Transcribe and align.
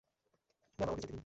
Ma'am, 0.79 0.87
আমাকে 0.87 1.01
যেতে 1.01 1.07
দিন। 1.07 1.19